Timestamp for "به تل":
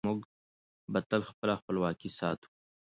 0.91-1.21